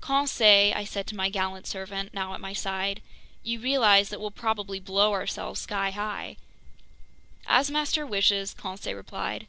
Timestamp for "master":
7.70-8.04